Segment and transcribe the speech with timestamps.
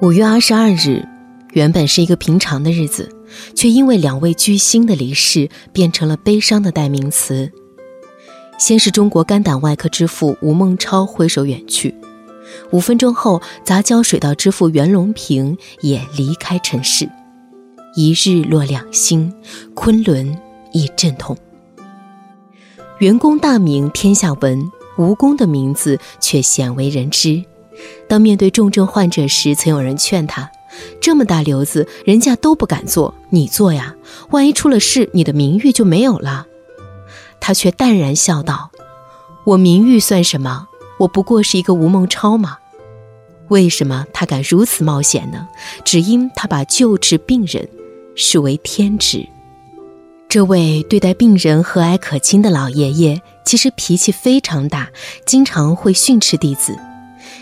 [0.00, 1.04] 五月二十二日，
[1.54, 3.08] 原本是一个平常的日子，
[3.56, 7.50] 却因为两位巨星的离世，变成了悲伤的代名词。
[8.60, 11.92] 先是中国肝胆外科之父吴孟超挥手远去，
[12.70, 17.10] 五分钟后，杂交水稻之父袁隆平也离开尘世。
[17.96, 19.34] 一日落两星，
[19.74, 20.38] 昆仑
[20.72, 21.36] 亦阵痛。
[22.98, 27.42] 袁公大名天下闻，吴公的名字却鲜为人知。
[28.08, 30.50] 当面对重症患者时，曾有人劝他
[31.00, 33.94] ：“这么大瘤子，人家都不敢做，你做呀！
[34.30, 36.46] 万一出了事，你的名誉就没有了。”
[37.40, 38.70] 他却淡然笑道
[39.44, 40.68] ：“我名誉算什么？
[40.98, 42.58] 我不过是一个吴孟超嘛。
[43.48, 45.48] 为什么他敢如此冒险呢？
[45.84, 47.68] 只因他把救治病人
[48.14, 49.26] 视为天职。
[50.28, 54.90] 这位对待病人和蔼可亲的老爷爷，其实脾气非常大，
[55.24, 56.76] 经常会训斥弟子。”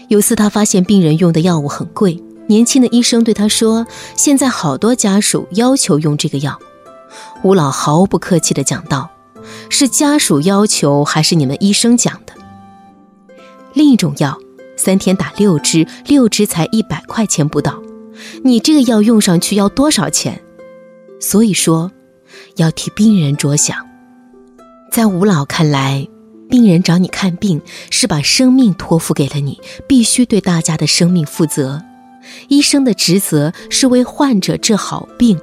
[0.08, 6.58] 有次，他发现病人用的药物很贵，年轻的医生对他说：“现在好多家属要求用这个药。”
[7.42, 9.10] 吴老毫不客气地讲道
[9.68, 12.32] ：“是家属要求，还是你们医生讲的？”
[13.74, 14.38] 另一种药，
[14.76, 17.82] 三天打六支，六支才一百块钱不到，
[18.42, 20.40] 你这个药用上去要多少钱？
[21.20, 21.90] 所以说，
[22.56, 23.86] 要替病人着想。
[24.90, 26.08] 在吴老看来。
[26.48, 31.82] 病人找你看病，是把生命托付给了你，必须对大家的生命负责。
[32.48, 35.38] 医生的职责是为患者治好病，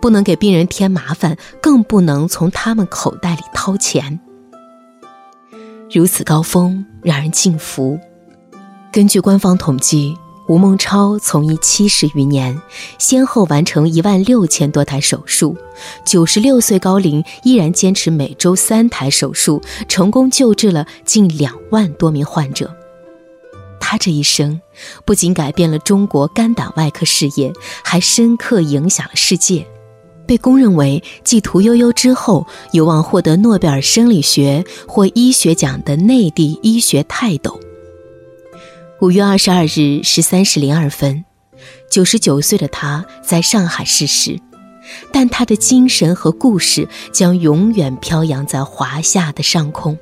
[0.00, 4.18] 不能给病人添麻烦，更不能从他们口袋里掏钱。
[5.90, 7.98] 如此高峰，让人敬服。
[8.92, 10.16] 根据官方统计。
[10.50, 12.60] 吴孟超从医七十余年，
[12.98, 15.56] 先后完成一万六千多台手术，
[16.04, 22.74] 九十六岁高龄依然坚持每周三台手术，成功救治了近两万多名患者。
[23.78, 24.60] 他这一生
[25.04, 27.52] 不仅改变了中国肝胆外科事业，
[27.84, 29.64] 还深刻影响了世界，
[30.26, 37.60] 被公认为继屠呦呦之后有望获得诺贝尔生理学或医学奖的内地医学泰斗。
[39.00, 41.24] 五月二十二日十三时零二分，
[41.90, 44.38] 九十九岁的他在上海逝世，
[45.10, 49.98] 但他的精神和故事将永远飘扬在华夏的上空。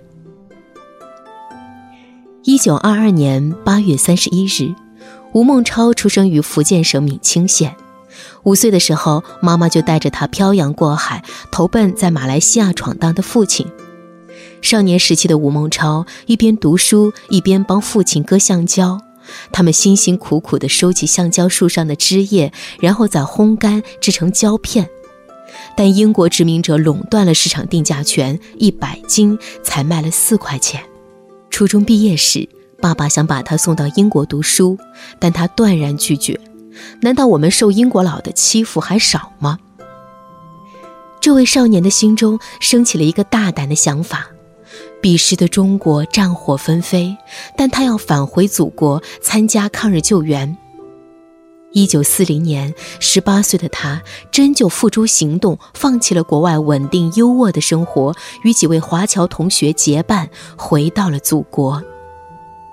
[2.43, 4.75] 一九二二年八月三十一日，
[5.33, 7.77] 吴孟超出生于福建省闽清县。
[8.43, 11.23] 五岁的时候，妈妈就带着他漂洋过海，
[11.53, 13.65] 投奔在马来西亚闯荡的父亲。
[14.61, 19.01] 少年时期的吴孟超一边读书一边帮父亲割橡胶，
[19.53, 24.89] 他们辛辛苦苦地收集橡胶树上的枝叶，然后再烘干制成胶片。
[25.77, 30.83] 但英国殖民者垄断了市场定价权，一百斤才卖了四块钱。
[31.51, 32.49] 初中毕业时，
[32.83, 34.77] 爸爸想把他送到英国读书，
[35.19, 36.39] 但他断然拒绝。
[37.01, 39.59] 难道我们受英国佬的欺负还少吗？
[41.21, 44.29] 这位少年的心中升起了一个大胆的想法。
[45.01, 47.17] 彼时的中国战火纷飞，
[47.57, 50.57] 但他要返回祖国参加抗日救援。
[51.73, 61.83] 一九四零年，十八岁的他真就付诸行动，放弃了国外稳定优渥的生活，与几位华侨同学结伴回到了祖国。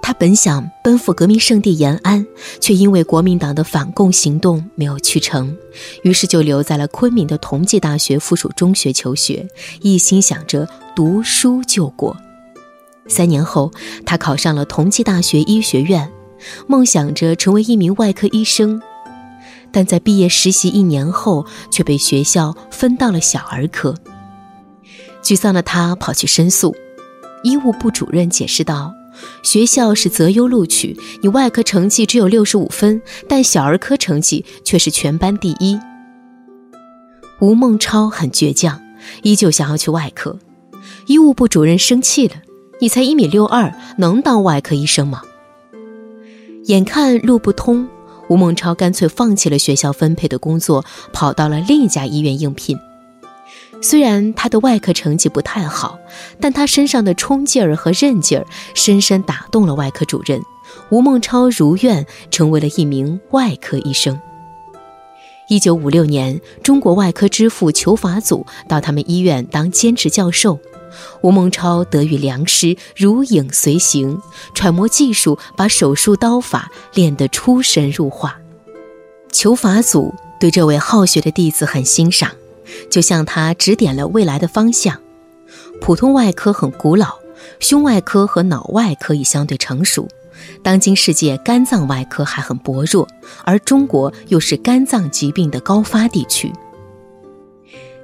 [0.02, 2.25] 他本想奔赴革命圣地延安，
[2.62, 5.56] 却因为国民党的反共行动没有去成，
[6.03, 9.47] 于是就留在了昆明的同济大学附属中学求学，
[9.81, 10.68] 一心想着。
[10.95, 12.16] 读书救国。
[13.07, 13.72] 三年后，
[14.06, 16.09] 他考上了同济大学医学院，
[16.67, 18.81] 梦想着成为一名外科医生。
[19.72, 23.94] 但在毕业实习一年后，却被学校分到了小儿科。
[25.22, 26.73] 沮丧的他跑去申诉，
[27.44, 28.94] 医务部主任解释道
[29.44, 35.77] ：“学校是择优录取，你外科成绩只有六十五分，但小儿科成绩却是全班第一。”
[37.41, 38.81] 吴孟超很倔强，
[39.23, 40.39] 依旧想要去外科。
[41.07, 42.36] 医务部主任生气了
[42.81, 45.22] ：“你才一米六二，能当外科医生吗？”
[46.66, 47.88] 眼看路不通，
[48.28, 52.78] 吴孟超干脆放弃了学校分配的工作，跑到了另一家医院应聘。
[53.81, 56.00] 虽然他的外科成绩不太好，
[56.40, 60.42] 但他身上的冲劲儿和韧劲儿深深打动了外科主任。
[60.90, 64.19] 吴孟超如愿成为了一名外科医生。
[65.48, 70.60] 一九五六年，中国外科之父裘法祖到他们医院当兼职教授。
[71.21, 74.19] 吴孟超得遇良师，如影随形，
[74.53, 78.38] 揣摩技术，把手术刀法练得出神入化。
[79.31, 82.31] 裘法祖对这位好学的弟子很欣赏，
[82.89, 85.00] 就向他指点了未来的方向。
[85.81, 87.15] 普通外科很古老，
[87.59, 90.07] 胸外科和脑外科已相对成熟，
[90.63, 93.07] 当今世界肝脏外科还很薄弱，
[93.44, 96.51] 而中国又是肝脏疾病的高发地区。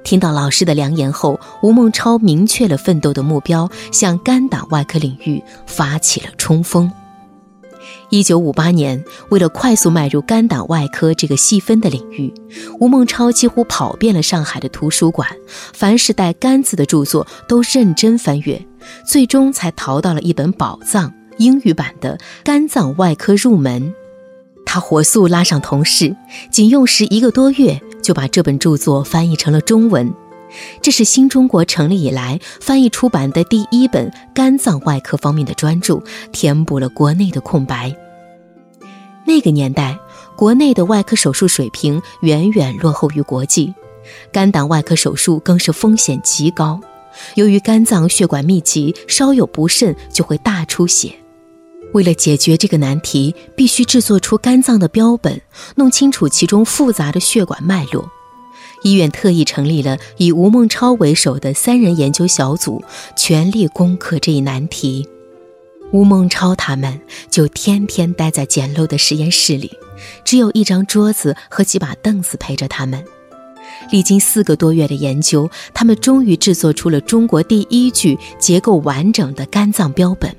[0.04, 6.90] 听到老师的良言后，吴孟超明确了奋斗的目标，向肝胆外科领域发起了冲锋。
[8.10, 12.32] 一九五八年，为了快速迈入肝胆外科这个细分的领域，
[12.78, 15.28] 吴孟超几乎跑遍了上海的图书馆，
[15.72, 18.64] 凡是带“肝”字的著作都认真翻阅，
[19.06, 23.82] 最终才淘到了一本宝藏——英语版的《肝脏外科入门》。
[24.72, 26.16] 他火速拉上同事，
[26.50, 30.10] 仅用时一个多月就把这本著作翻译成了中文。
[30.80, 36.02] 这是新中国成立以来翻译出版的第一本肝脏外科方面的专著，
[36.32, 37.94] 填补了国内的空白。
[39.26, 39.98] 那个年代，
[40.34, 43.74] 国内的外科手术水平远远落后于国际，
[44.32, 46.80] 肝胆外科手术更是风险极高。
[47.34, 51.14] 由于肝脏血管密集，稍有不慎就会大出血。
[51.92, 55.40] 为了解决这个难题，必须制作出肝脏的标本，
[55.76, 58.10] 弄清楚其中复杂的血管脉络。
[58.82, 62.82] 医院特意成立了以吴孟超为首的三人研究小组，
[63.16, 65.06] 全力攻克这一难题。
[65.92, 67.00] 吴孟超他们
[67.30, 69.70] 就天天待在简陋的实验室里，
[70.24, 73.04] 只有一张桌子和几把凳子陪着他们。
[73.90, 80.34] 历经四个多月的研究，他们终于制作出了中国第一具结构完整的肝脏标本。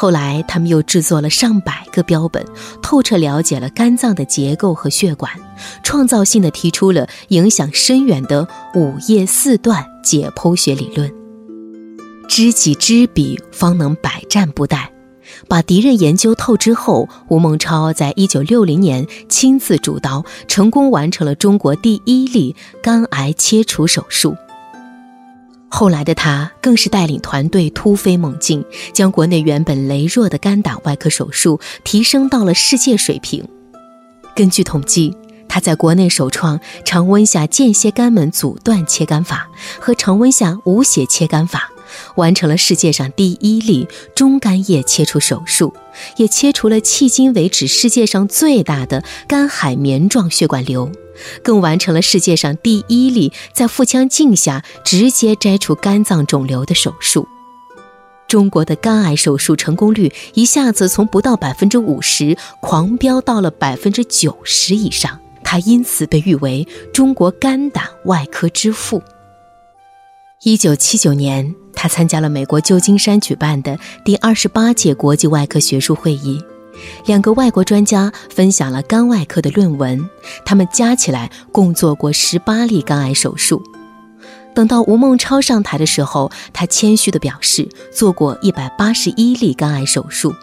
[0.00, 2.46] 后来，他们又制作了上百个标本，
[2.80, 5.32] 透彻了解了肝脏的结构和血管，
[5.82, 8.46] 创造性的提出了影响深远的
[8.76, 11.12] 五叶四段解剖学理论。
[12.28, 14.86] 知己知彼，方能百战不殆。
[15.48, 24.36] 把敌人研究透之后，吴孟超在一九六零年亲自主刀，成功完成了中国第一例肝癌切除手术。
[25.70, 33.46] 后来的他更是带领团队突飞猛进，将国内原本羸弱的肝胆外科手术提升到了世界水平。
[34.34, 35.14] 根据统计，
[35.48, 39.48] 他在国内首创常温下间歇肝门阻断切肝法
[39.78, 41.70] 和常温下无血切肝法。
[42.16, 45.72] 完成了世界上第一例中肝叶切除手术，
[46.18, 50.92] 也切除了迄今为止世界上最大的肝海绵状血管瘤，
[51.42, 57.26] 更完成了世界上第一例在腹腔镜下直接摘除肝脏肿瘤的手术。
[58.26, 69.02] 中国的肝癌手术成功率一下子从不到百分之五十狂飙到了百分之九十以上，他因此被誉为中国肝胆外科之父。
[70.42, 76.40] 一九七九年，他参加了美国旧金山举办的第二十八届国际外科学术会议，
[77.06, 80.08] 两个外国专家分享了肝外科的论文，
[80.44, 83.62] 他们加起来共做过十八例肝癌手术。
[84.54, 90.34] 等到吴孟超上台的时候，他谦虚地表示做过一百八十一例肝癌手术，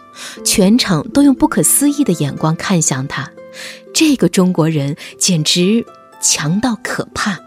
[0.44, 3.30] 全场都用不可思议的眼光看向他，
[3.92, 5.84] 这个中国人简直
[6.22, 7.38] 强到可怕。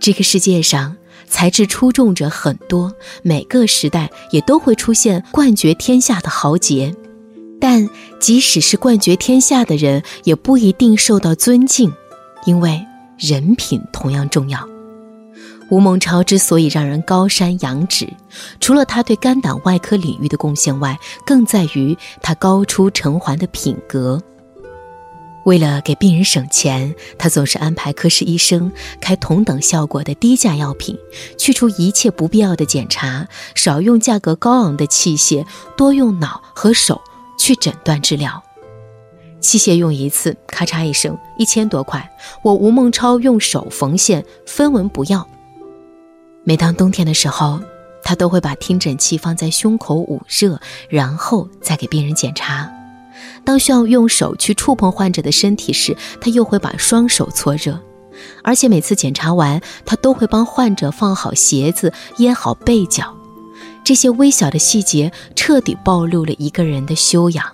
[0.00, 0.96] 这个世界上
[1.30, 2.92] 才智出众者很多，
[3.22, 6.94] 每个时代也都会出现冠绝天下的豪杰，
[7.58, 7.88] 但
[8.18, 11.90] 即使是冠绝天下的人，也不一定受到尊敬，
[12.44, 12.84] 因为
[13.16, 14.68] 人品同样重要。
[15.70, 18.12] 吴孟超之所以让人高山仰止，
[18.58, 24.20] 除了他对肝胆外科领域的贡献外，更在于他高出陈寰的品格。
[25.44, 28.70] 为了给病人省钱，他总是安排科室医生
[29.00, 30.98] 开同等效果的低价药品，
[31.38, 37.00] 去除一切不必要的检查，少用价格高昂的器械，多用脑和手
[37.38, 38.42] 去诊断治疗。
[39.40, 42.10] 器械用一次，咔嚓一声，一千多块，
[42.42, 45.26] 我吴孟超用手缝线，分文不要。
[46.44, 47.58] 每当冬天的时候，
[48.02, 52.70] 他都会把听诊器放在胸口捂热，然后再给病人检查。
[53.44, 57.80] 当需要用手去触碰患者的身体时，他又会把双手搓热，
[58.42, 63.16] 而且每次检查完，他都会帮患者放好鞋子、掖好被角。
[63.82, 67.44] 这些微小的细节彻底暴露了一个人的修养。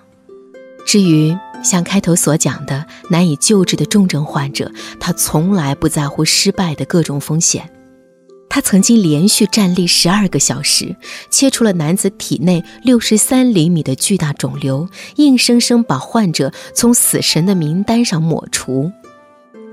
[0.87, 4.71] 至于像开头所讲的难以救治的重症患者，
[5.01, 7.69] 他从来不在乎失败的各种风险。
[8.57, 10.97] 他曾经连续站立十二个小时，
[11.29, 18.91] 切除了男子体内六十三厘米的巨大肿瘤，硬生生把患者从死神的名单上抹除；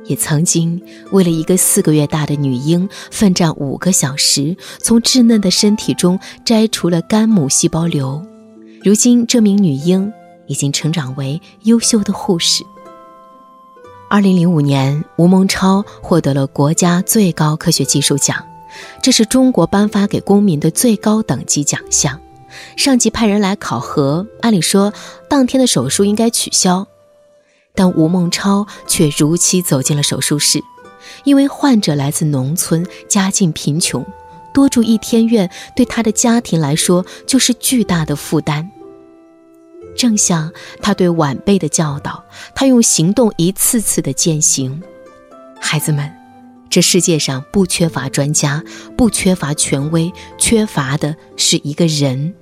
[0.03, 8.21] 也曾经为了一个四个月大的女婴奋战五个小时，从稚嫩的身体中摘除了肝母细胞瘤。
[8.83, 10.11] 如今，这名女婴
[10.47, 12.65] 已经成长为优秀的护士。
[14.09, 18.45] 二零零五年，吴孟超获得了国家最高科学技术奖。
[19.01, 22.20] 这是中国颁发给公民的最高等级奖项，
[22.75, 24.94] 上级派人来考核，按理说
[25.27, 26.88] 当天的手术应该取消，
[27.75, 30.62] 但吴孟超却如期走进了手术室，
[31.24, 34.06] 因为患者来自农村，家境贫穷，
[34.53, 38.70] 多住一天院对他的家庭来说就是巨大的负担。
[39.96, 40.51] 正像
[40.82, 42.24] 他对晚辈的教导，
[42.56, 44.82] 他用行动一次次的践行。
[45.62, 46.12] 孩子们，
[46.74, 48.63] 这世界上不缺乏专家，
[48.98, 52.34] 不缺乏权威，缺乏的是一个人，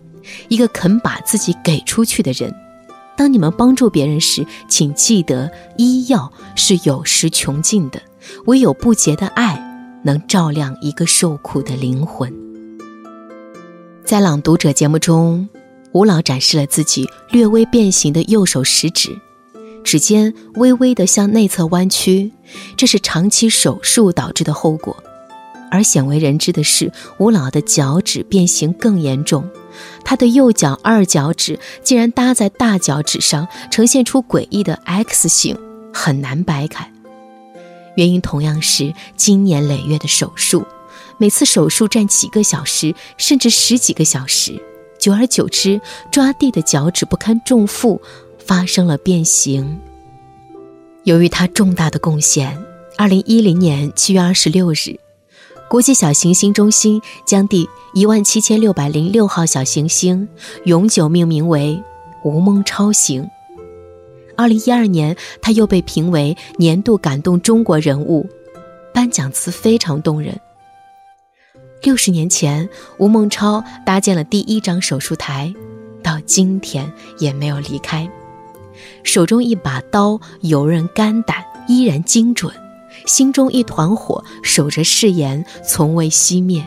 [0.48, 2.56] 一个肯把自己给出去的人。
[3.18, 8.02] 当你们帮助别人时，请记得，医药是有时穷尽的，
[8.46, 9.62] 唯有不竭的爱，
[10.06, 12.34] 能照亮一个受苦的灵魂。
[14.06, 15.50] 在《朗读者》节目中。
[15.94, 19.10] 吴老展示了自己略微变形的右手食指，
[19.84, 22.32] 指尖微微的向内侧弯曲，
[22.78, 24.96] 这是长期手术导致的后果。
[25.70, 29.50] 而鲜为人知的是，吴老的脚趾变形更严重，
[30.04, 35.58] 他的右脚二脚趾竟然搭在大脚趾上，呈现出诡异的 X 形，
[35.94, 36.92] 很难掰开。
[37.96, 40.66] 原因同样是经年累月的手术，
[41.18, 44.62] 每次手术占几个小时，甚至十几个小时。
[45.00, 48.00] 久而久之，抓地的脚趾不堪重负，
[48.46, 49.80] 发生了变形。
[51.04, 52.62] 由于他重大的贡献，
[52.98, 55.00] 二零一零年七月二十六日，
[55.70, 60.28] 国际小行星中心将第一万七千六百零六号小行星
[60.66, 61.82] 永久命名为
[62.24, 63.28] 吴孟超星。
[64.38, 68.30] 二零一二年，他又被评为年度感动中国人物，
[68.94, 70.40] 颁奖词非常动人。
[71.84, 72.70] 六十年前，
[73.00, 75.52] 吴孟超搭建了第一张手术台，
[76.04, 78.08] 到今天也没有离开。
[79.04, 82.52] 手中一把刀，游刃肝胆，依然精准；
[83.06, 86.64] 心中一团火，守着誓言，从未熄灭。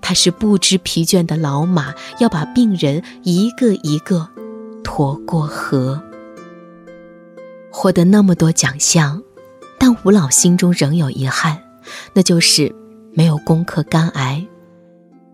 [0.00, 4.28] 他是不知疲倦的老马，要把病人一个一个
[4.82, 6.02] 拖过河。
[7.70, 9.22] 获得那么多奖项，
[9.78, 11.60] 但吴老心中仍有遗憾，
[12.12, 12.74] 那就是。
[13.14, 14.46] 没有攻克肝癌，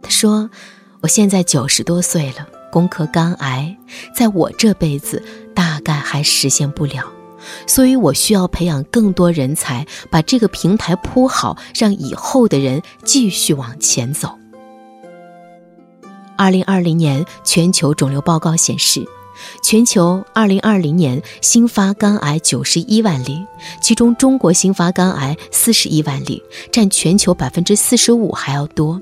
[0.00, 0.48] 他说
[1.02, 3.76] ：“我现在九十多岁了，攻克肝癌，
[4.12, 5.22] 在我这辈子
[5.54, 7.04] 大概还实现不了，
[7.68, 14.36] 所以我需要培养更多人才，把这个平台铺好，让以后的人继续往前走。”
[16.36, 19.06] 二零二零年全球肿瘤报告显示。
[19.62, 23.44] 全球2020年新发肝癌91万例，
[23.80, 29.00] 其中中国新发肝癌41万例，占全球45%还要多。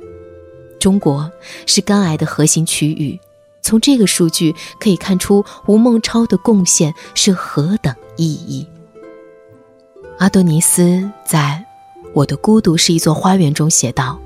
[0.80, 1.30] 中国
[1.66, 3.20] 是肝癌的核心区域，
[3.62, 8.66] 从这个数据可以看出吴孟超的贡献是何等意义。
[10.18, 11.64] 阿多尼斯在
[12.12, 14.20] 《我的孤独是一座花园》中写道：“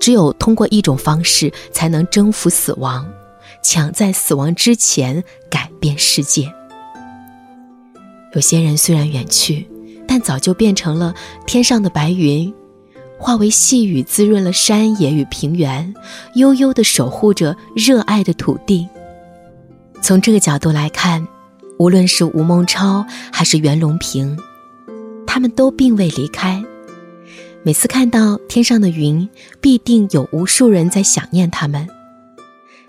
[0.00, 3.06] 只有通过一种方式，才能征服死亡。”
[3.62, 6.52] 抢在死亡之前改变世界。
[8.32, 9.68] 有些人虽然远去，
[10.06, 11.12] 但早就变成了
[11.46, 12.52] 天上的白云，
[13.18, 15.94] 化为细雨，滋润了山野与平原，
[16.34, 18.86] 悠悠地守护着热爱的土地。
[20.02, 21.26] 从这个角度来看，
[21.78, 24.38] 无论是吴孟超还是袁隆平，
[25.26, 26.62] 他们都并未离开。
[27.62, 29.28] 每次看到天上的云，
[29.60, 31.88] 必定有无数人在想念他们。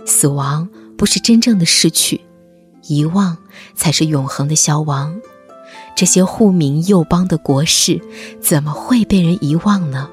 [0.05, 2.22] 死亡不是真正的失去，
[2.84, 3.36] 遗忘
[3.74, 5.19] 才是永恒的消亡。
[5.96, 8.00] 这些护民佑邦的国事，
[8.39, 10.07] 怎么会被人遗忘呢？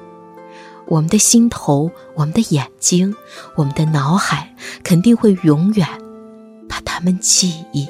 [0.87, 3.15] 我们的心头，我们的眼睛，
[3.55, 5.87] 我们的脑海，肯定会永远
[6.69, 7.87] 把他们记忆。